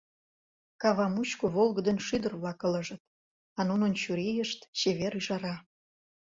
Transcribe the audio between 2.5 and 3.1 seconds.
ылыжыт,